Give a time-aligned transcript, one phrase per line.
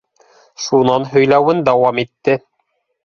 [0.67, 2.39] Шунан һөйләүен дауам итте.